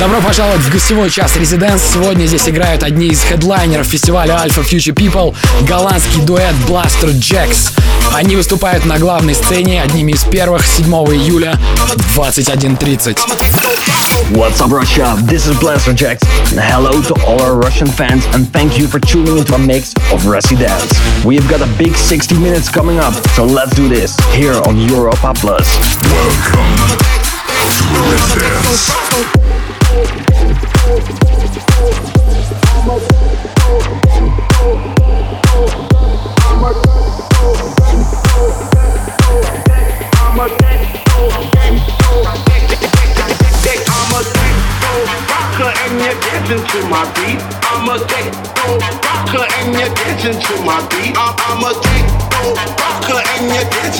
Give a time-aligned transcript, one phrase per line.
[0.00, 1.82] Добро пожаловать в гостевой час Residence.
[1.92, 5.36] Сегодня здесь играют одни из хедлайнеров фестиваля Alpha Future People,
[5.68, 7.70] голландский дуэт Blaster Jacks.
[8.14, 13.18] Они выступают на главной сцене одними из первых 7 июля в 21.30.
[14.30, 15.18] What's up, Russia?
[15.26, 16.22] This is Blaster Jacks.
[16.52, 20.26] Hello to all our Russian fans, and thank you for tuning into a mix of
[20.26, 20.98] Residence.
[21.26, 25.34] We've got a big 60 minutes coming up, so let's do this here on Europa
[25.34, 25.68] Plus.
[26.08, 26.96] Welcome
[27.76, 29.59] to Residence.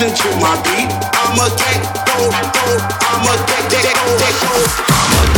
[0.01, 0.89] dancing to my beat.
[1.13, 2.77] I'm a take, go, go.
[3.05, 4.53] I'm a take, take, take, take, go.
[4.87, 5.30] I'm a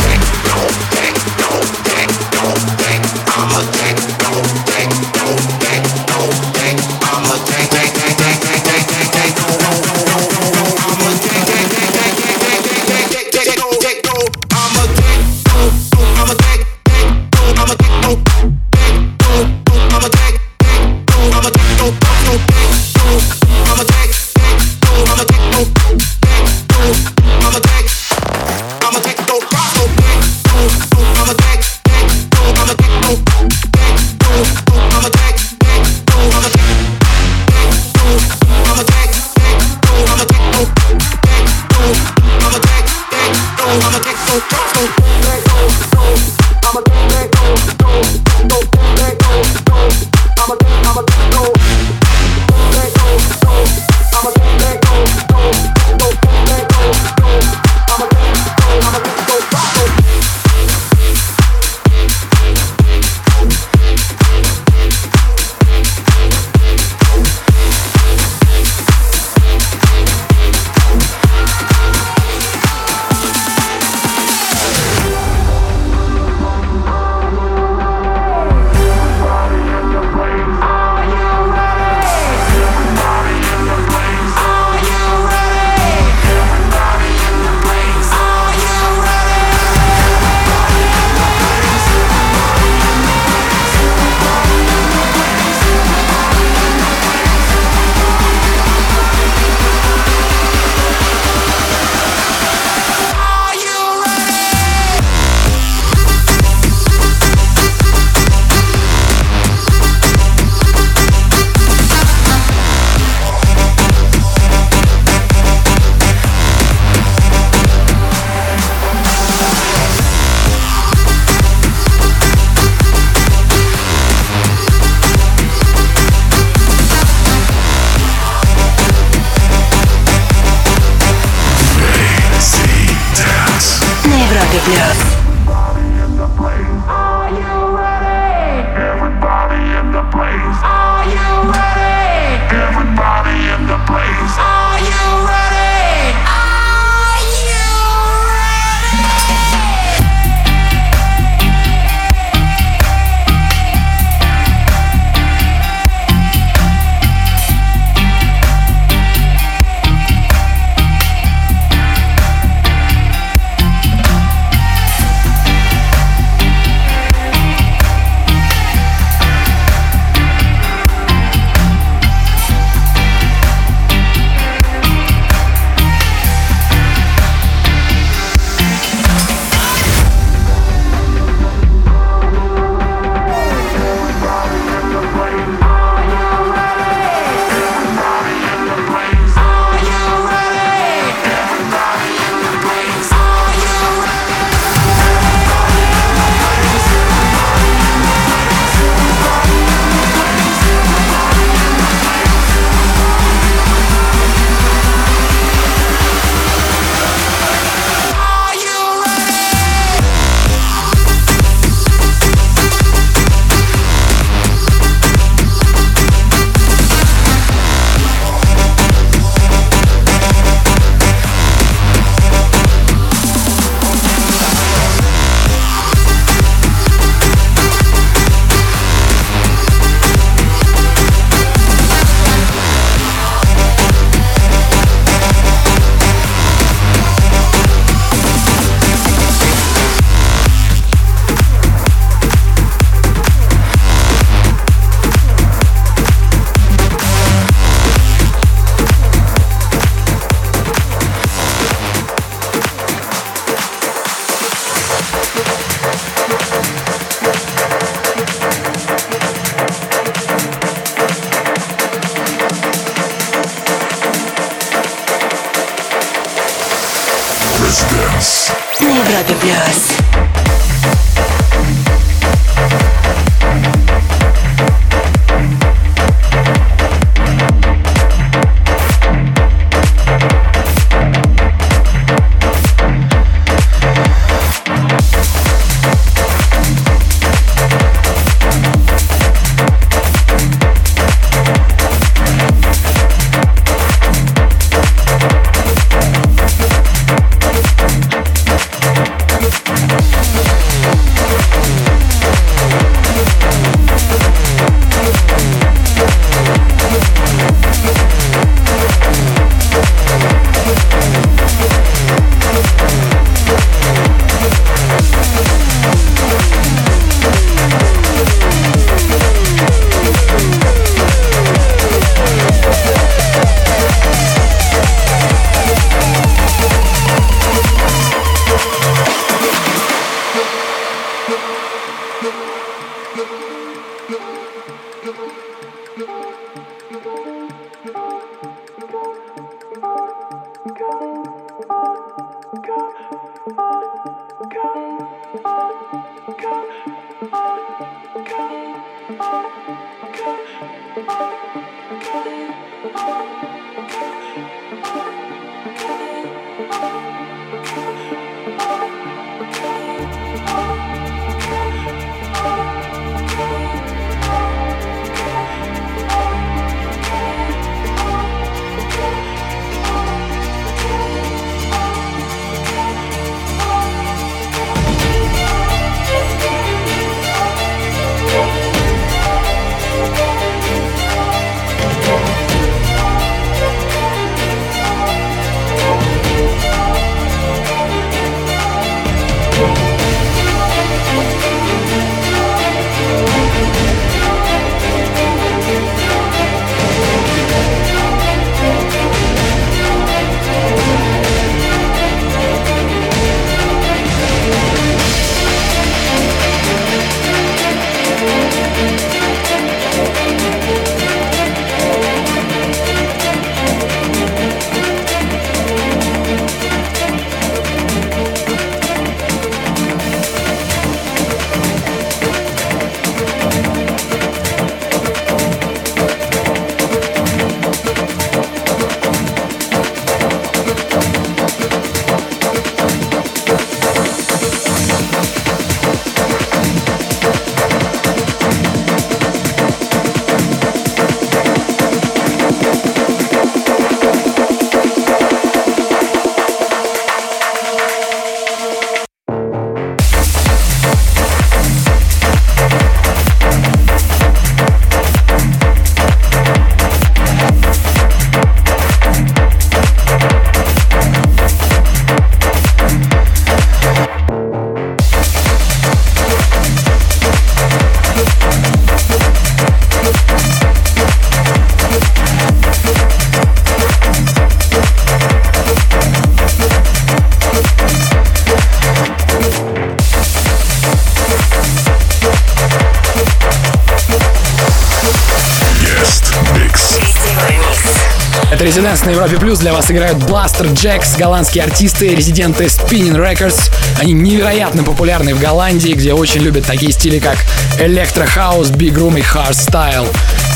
[488.94, 493.72] Резиденс на Европе Плюс для вас играют Blaster Jacks, голландские артисты, резиденты Spinning Records.
[493.98, 497.36] Они невероятно популярны в Голландии, где очень любят такие стили, как
[497.80, 500.06] Electro House, Big Room и Hardstyle.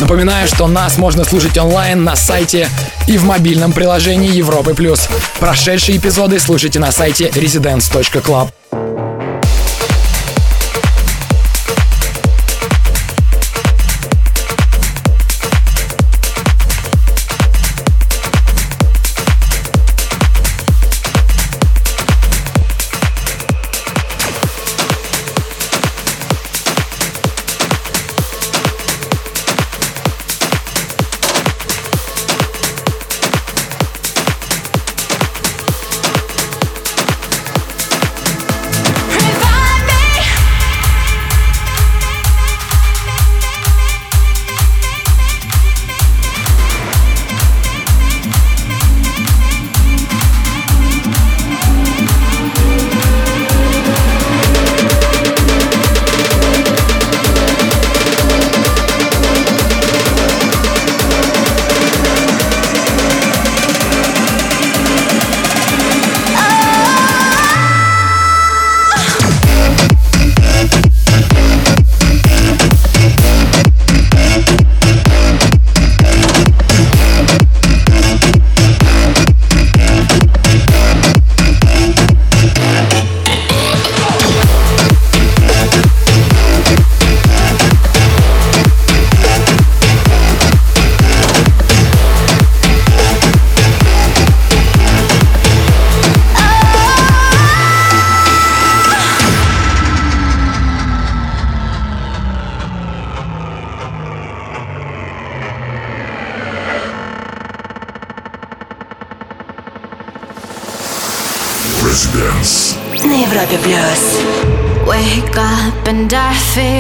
[0.01, 2.69] Напоминаю, что нас можно слушать онлайн на сайте
[3.09, 5.09] и в мобильном приложении Европы Плюс.
[5.41, 8.51] Прошедшие эпизоды слушайте на сайте residence.club.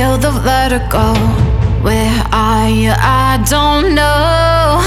[0.09, 1.15] feel the vertigo.
[1.83, 2.93] Where are you?
[2.97, 4.81] I don't know.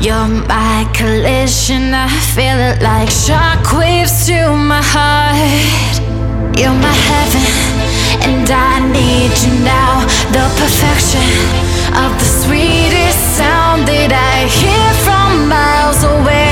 [0.00, 1.94] You're my collision.
[1.94, 5.94] I feel it like shockwaves to my heart.
[6.58, 7.46] You're my heaven,
[8.26, 9.92] and I need you now.
[10.34, 11.30] The perfection
[12.02, 16.49] of the sweetest sound that I hear from miles away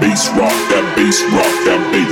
[0.00, 2.08] bass rock, that bass rock, that bass.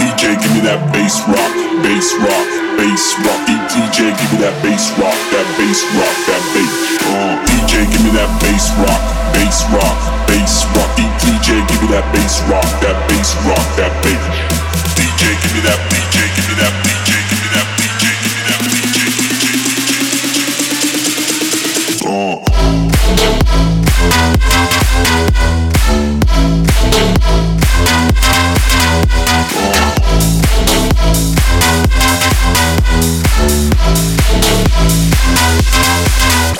[0.00, 1.52] DJ, give me that bass rock,
[1.84, 2.46] bass rock,
[2.80, 3.40] bass rock.
[3.46, 6.72] DJ, give me that bass rock, that bass rock, that bass.
[7.04, 8.96] Uh, DJ, give me that bass rock,
[9.36, 10.88] bass rock, bass rock.
[10.96, 14.16] DJ, give me that bass rock, that bass rock, that bass.
[14.96, 18.40] DJ, give me that, DJ, give me that, DJ, give me that, DJ, give me
[18.48, 19.44] that, DJ, DJ.
[25.68, 25.71] Uh.
[27.02, 27.26] Thank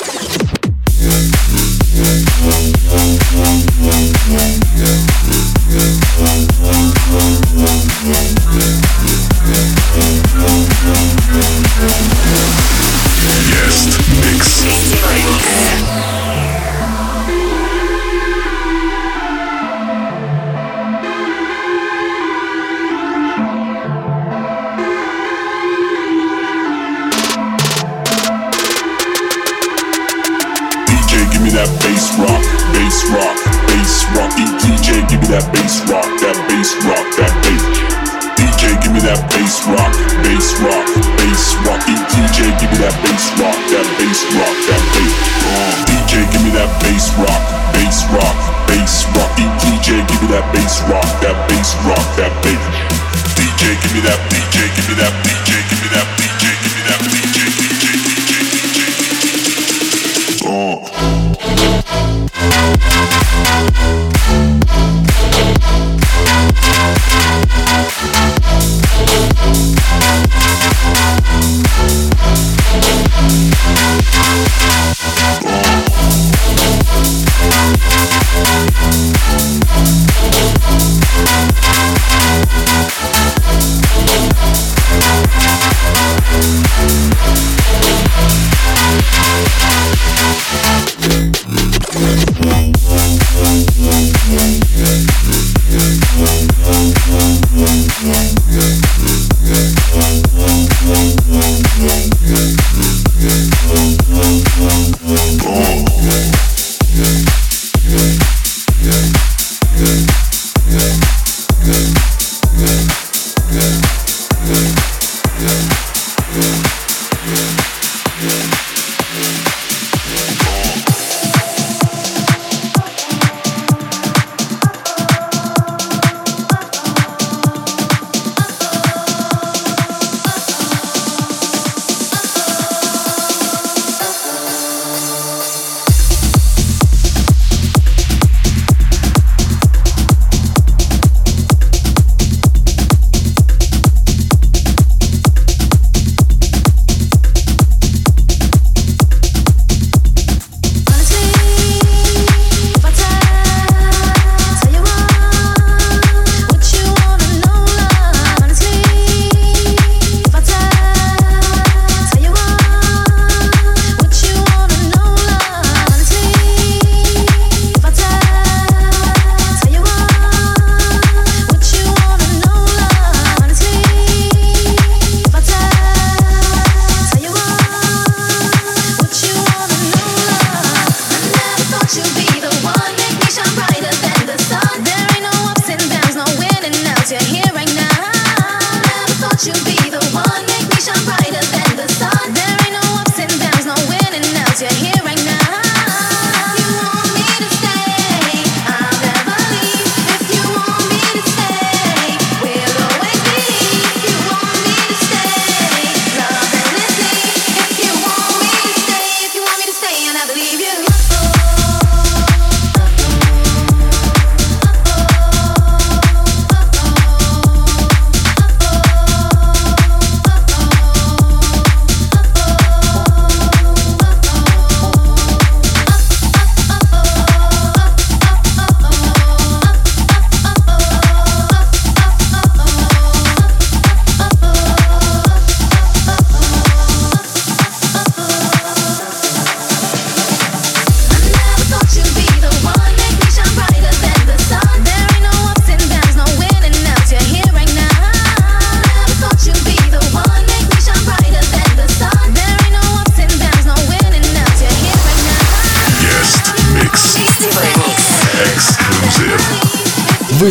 [0.06, 0.11] you.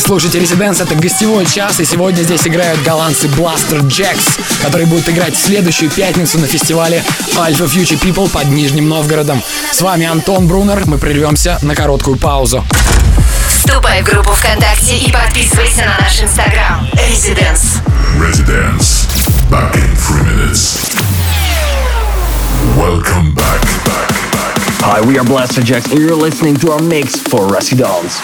[0.02, 5.36] Слушаете Резиденс, это гостевой час, и сегодня здесь играют голландцы Blaster Jacks, которые будут играть
[5.36, 7.04] в следующую пятницу на фестивале
[7.36, 9.42] Alpha Future People под Нижним Новгородом.
[9.72, 12.66] С вами Антон Брунер, мы прервемся на короткую паузу.
[13.48, 16.88] Вступай в группу ВКонтакте и подписывайся на наш инстаграм.
[16.94, 17.78] Резиденс.
[18.18, 19.08] Residence.
[19.50, 20.96] Back in three minutes.
[22.78, 24.58] Welcome back, back, back.
[24.82, 28.20] Hi, we are Blaster Jacks, and you're listening to our mix for Residence.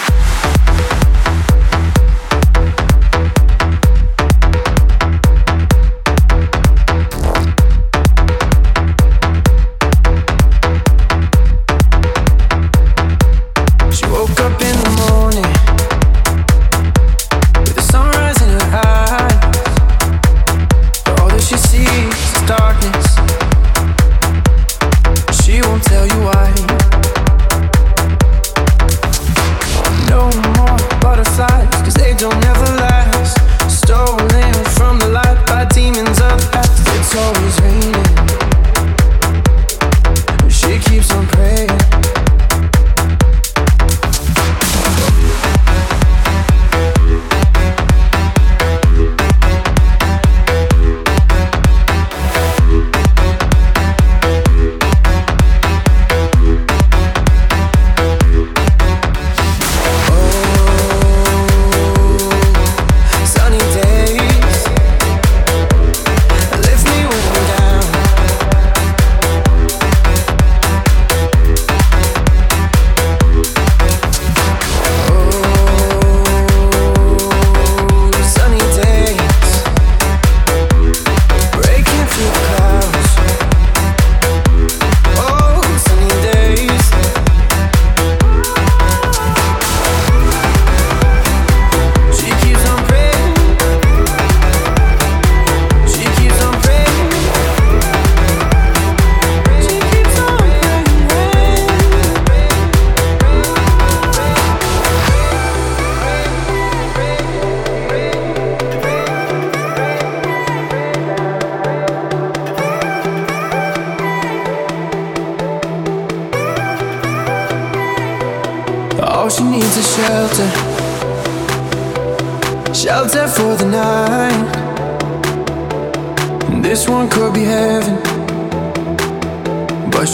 [37.48, 37.77] always ready.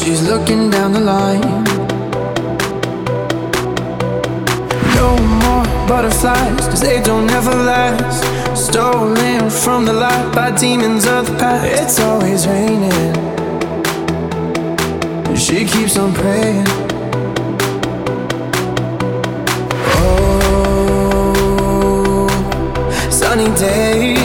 [0.03, 1.65] she's looking down the line.
[4.97, 8.25] No more butterflies, cause they don't ever last.
[8.57, 11.67] Stolen from the light by demons of the past.
[11.83, 13.15] It's always raining.
[15.37, 16.67] She keeps on praying.
[21.07, 22.29] Oh,
[23.11, 24.24] sunny days.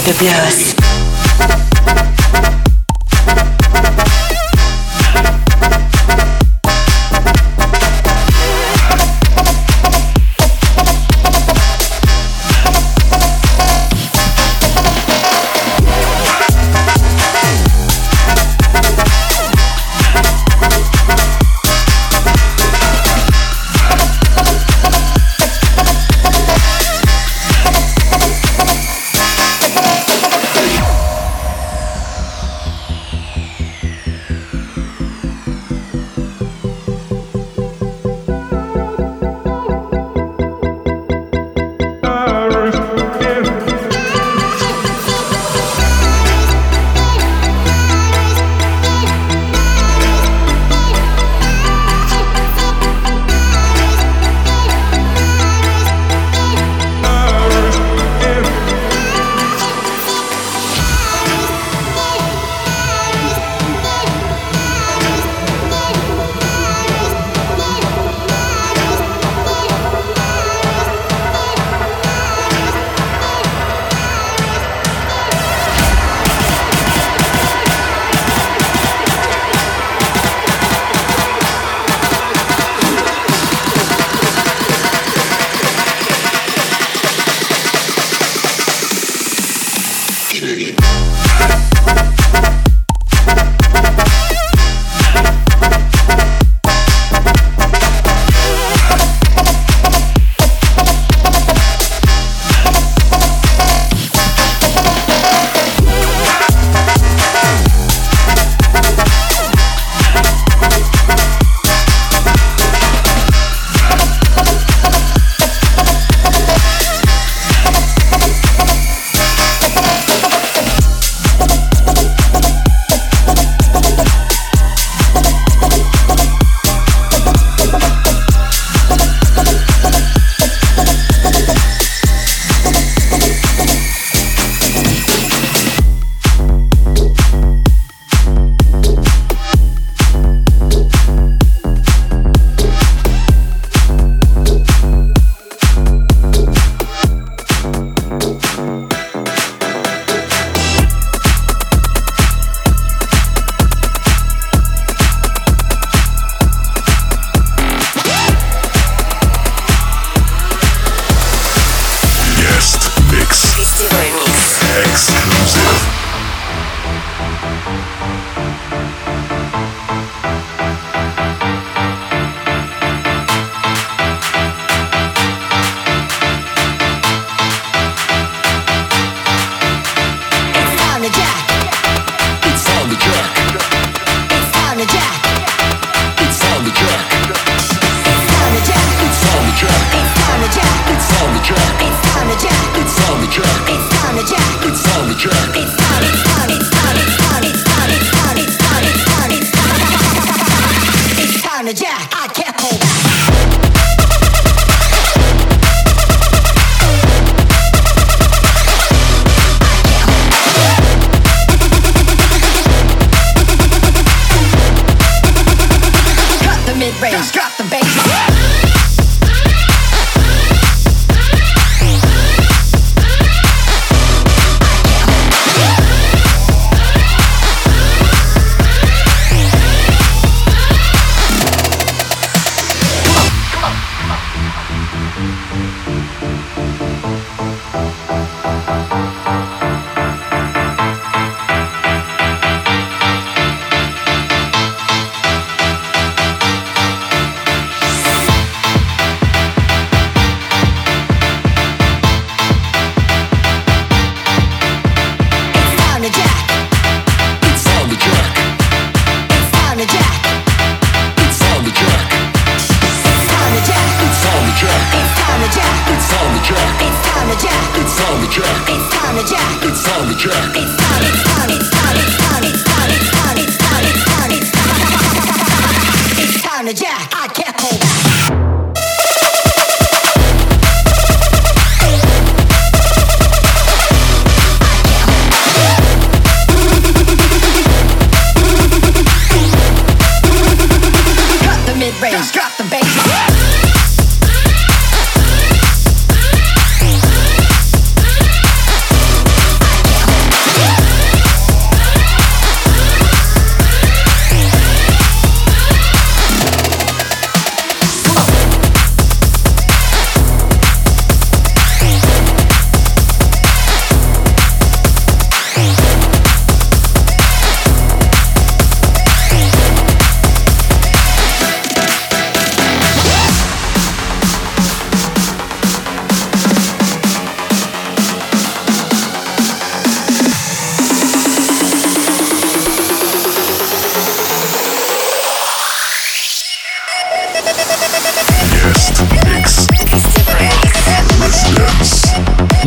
[0.00, 0.77] Club Blues.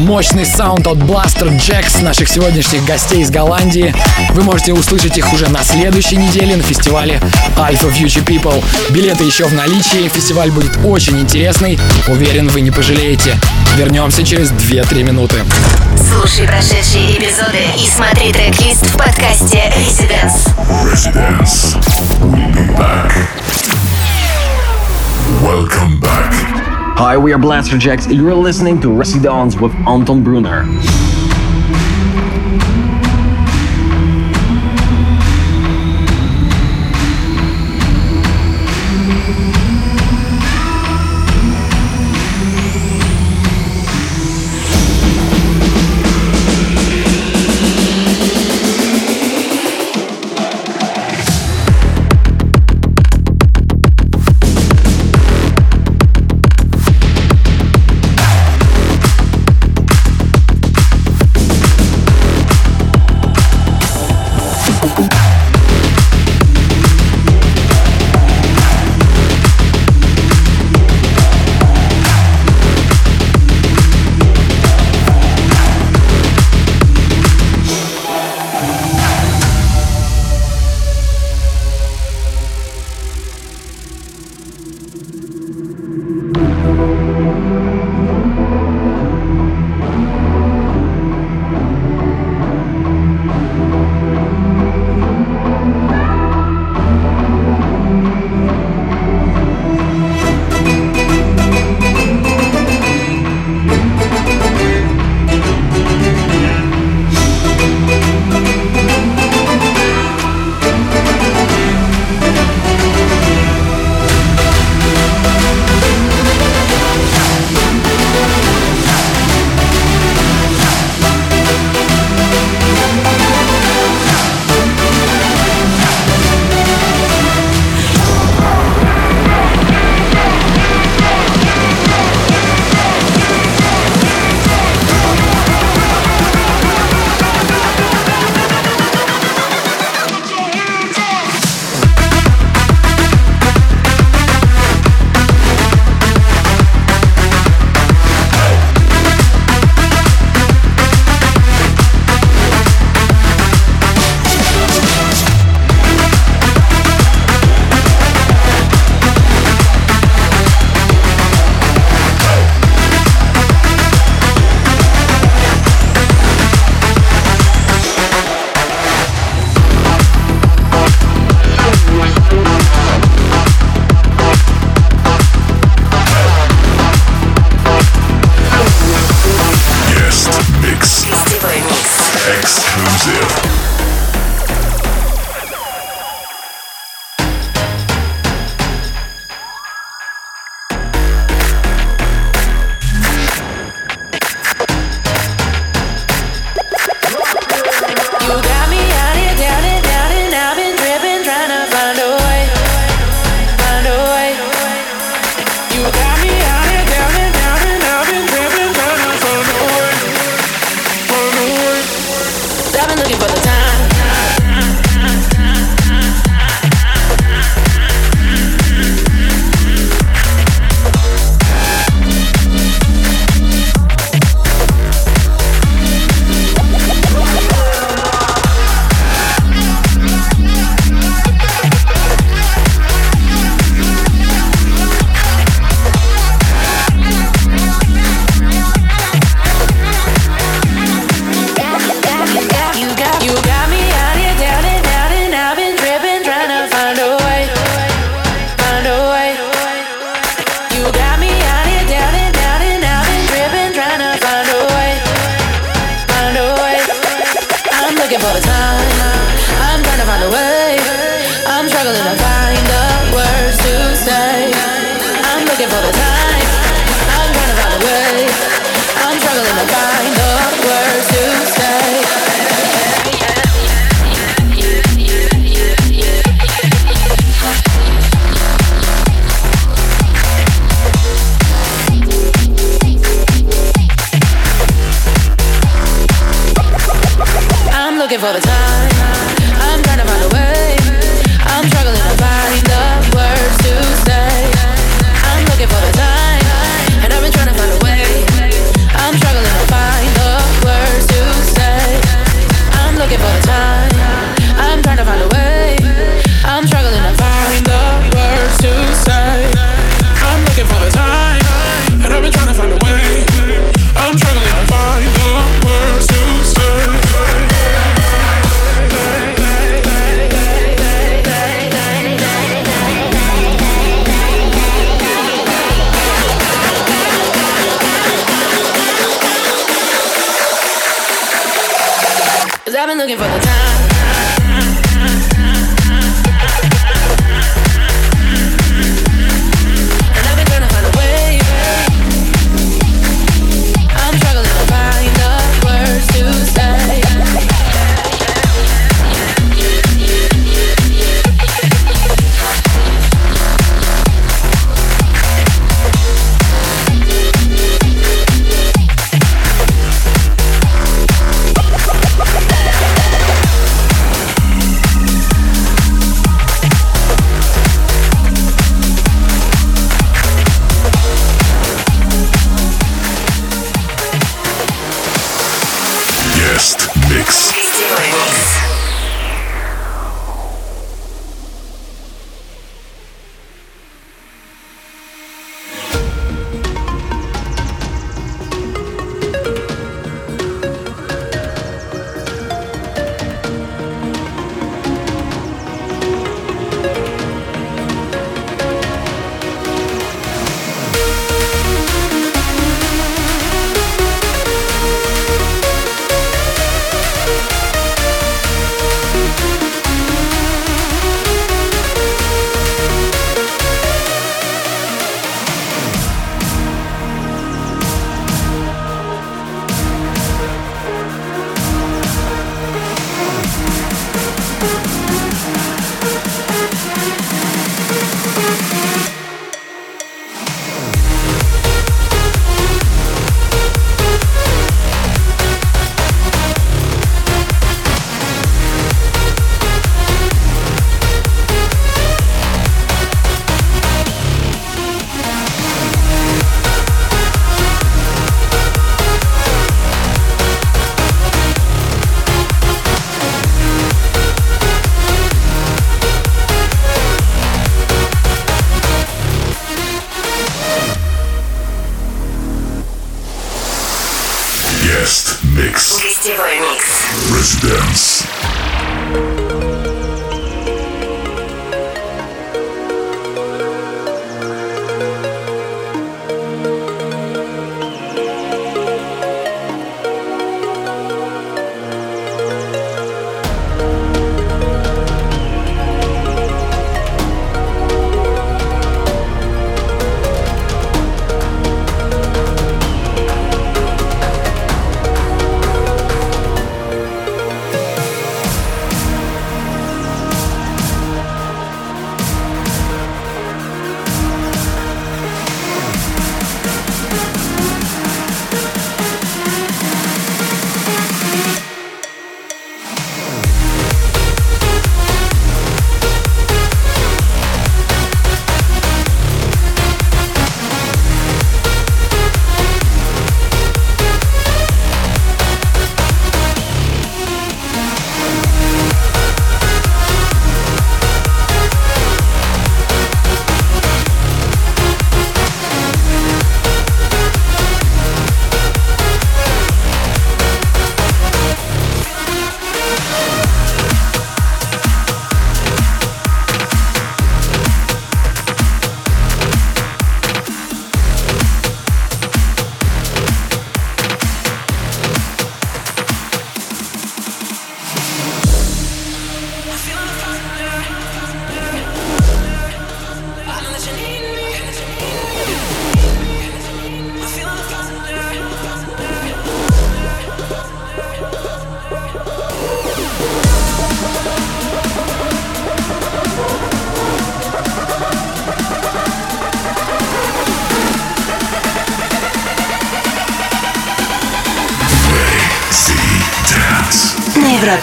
[0.01, 3.93] Мощный саунд от Blaster Jacks, наших сегодняшних гостей из Голландии.
[4.31, 7.21] Вы можете услышать их уже на следующей неделе на фестивале
[7.55, 8.63] Alpha Future People.
[8.89, 11.79] Билеты еще в наличии, фестиваль будет очень интересный.
[12.07, 13.39] Уверен, вы не пожалеете.
[13.77, 15.35] Вернемся через 2-3 минуты.
[15.95, 20.49] Слушай прошедшие эпизоды и смотри трек-лист в подкасте Residence.
[20.83, 21.77] Residence.
[22.21, 23.13] We'll be back.
[25.43, 26.70] Welcome back.
[27.03, 28.05] Hi, we are Blaster Jacks.
[28.05, 30.65] You're listening to Residence with Anton Brunner.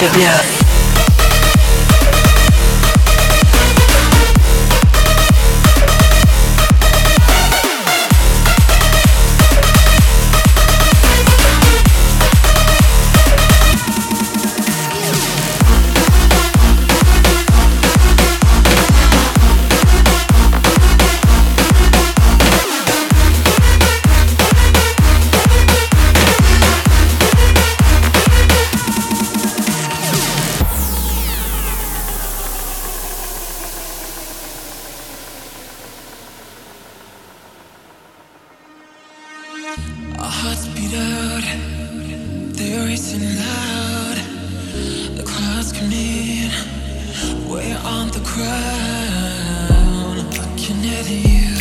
[0.01, 0.48] Yeah.
[43.39, 44.17] loud.
[45.17, 45.73] The clouds
[47.49, 47.79] We're
[48.11, 48.21] the
[50.39, 51.55] Looking at you.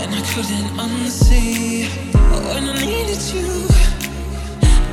[0.00, 1.88] And I couldn't unsee
[2.46, 3.66] When I needed you.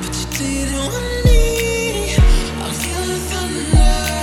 [0.01, 2.15] But you didn't want me.
[2.65, 4.22] I feel the thunder.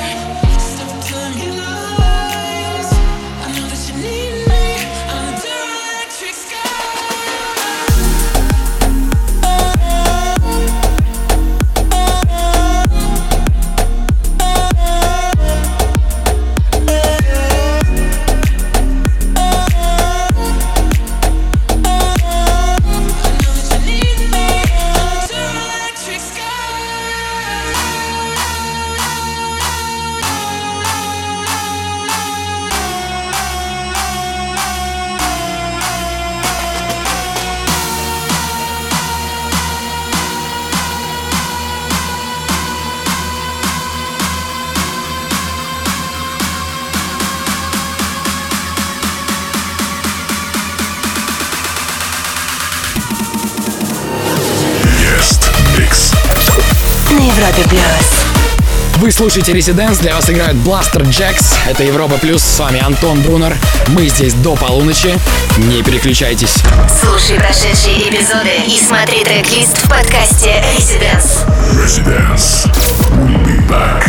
[59.21, 61.55] Вы слушаете Резиденс, для вас играют Blaster Jacks.
[61.69, 63.55] Это Европа Плюс, с вами Антон Брунер.
[63.89, 65.15] Мы здесь до полуночи.
[65.59, 66.55] Не переключайтесь.
[67.03, 71.47] Слушай прошедшие эпизоды и смотри трек-лист в подкасте Residence.
[71.75, 72.67] Residence.
[73.11, 74.09] We'll be back.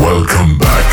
[0.00, 0.84] Welcome back.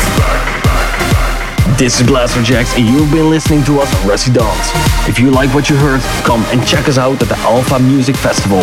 [1.76, 4.70] This is Blaster Jacks, and you've been listening to us on Residence.
[5.08, 8.14] If you like what you heard, come and check us out at the Alpha Music
[8.14, 8.62] Festival.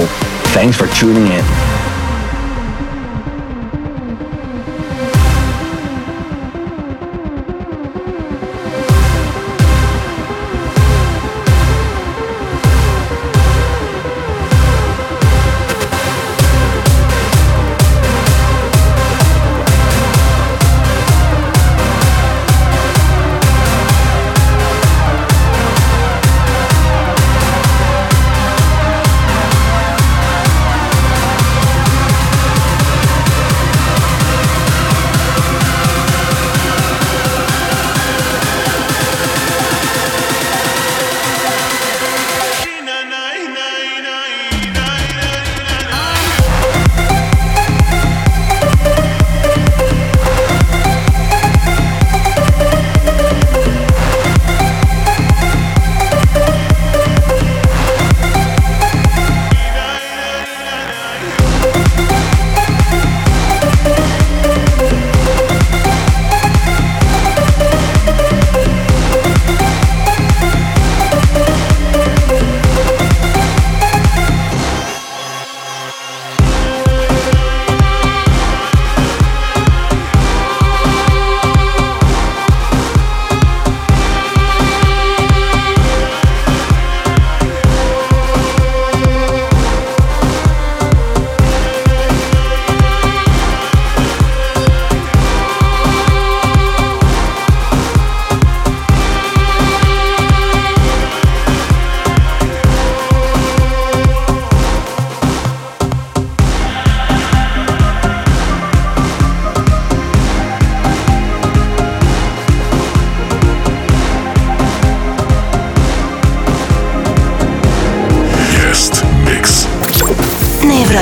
[0.53, 1.76] Thanks for tuning in.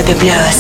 [0.06, 0.55] temblabas.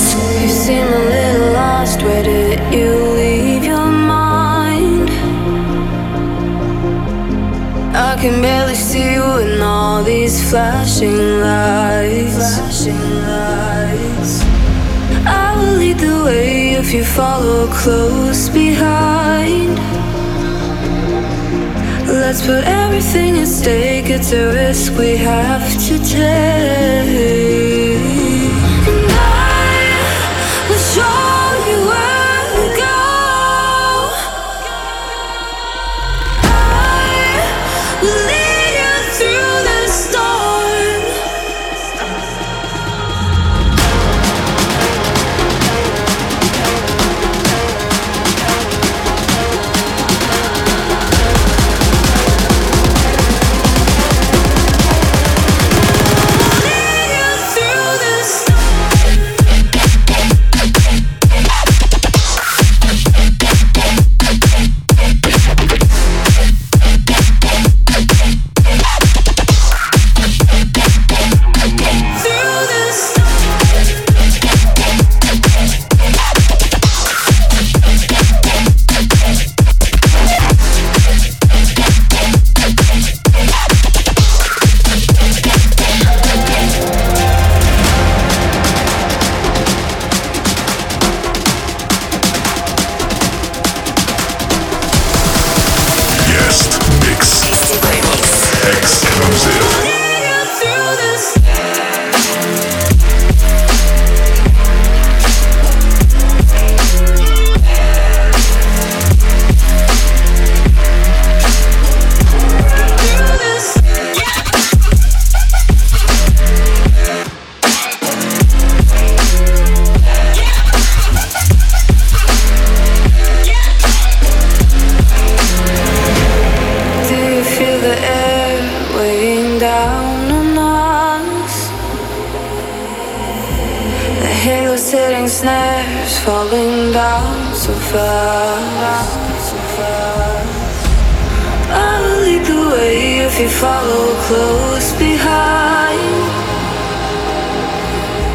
[141.69, 145.75] I'll lead the way if you follow close behind.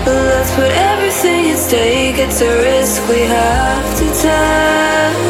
[0.07, 2.19] Let's put everything at stake.
[2.19, 5.30] It's a risk we have to take.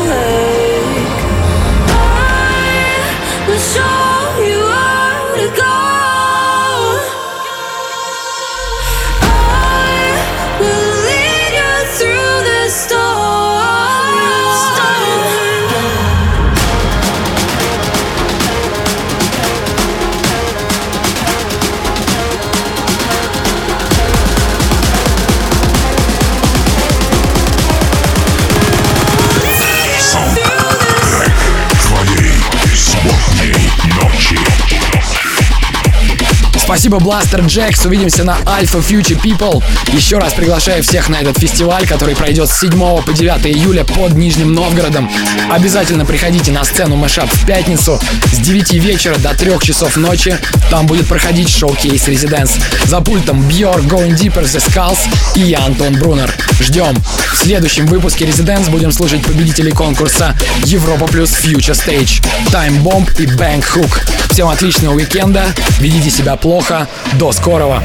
[36.70, 37.84] Спасибо, Blaster Jacks.
[37.84, 39.60] Увидимся на Alpha Future People.
[39.92, 42.70] Еще раз приглашаю всех на этот фестиваль, который пройдет с 7
[43.02, 45.10] по 9 июля под Нижним Новгородом.
[45.50, 47.98] Обязательно приходите на сцену Мэшап в пятницу
[48.32, 50.38] с 9 вечера до 3 часов ночи.
[50.70, 52.52] Там будет проходить шоу-кейс Residence.
[52.86, 54.98] За пультом Björk, Going Deeper, The Skulls
[55.34, 56.32] и я, Антон Брунер.
[56.60, 56.96] Ждем.
[57.34, 63.26] В следующем выпуске Residence будем слушать победителей конкурса Европа плюс Future Stage, Time Bomb и
[63.26, 63.90] Bang Hook.
[64.30, 65.46] Всем отличного уикенда,
[65.80, 66.86] ведите себя плохо, плохо.
[67.14, 67.82] До скорого.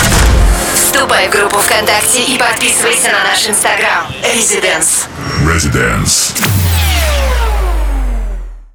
[0.74, 4.08] Вступай в группу ВКонтакте и подписывайся на наш инстаграм.
[4.22, 5.08] Residence.
[5.46, 6.34] Residence.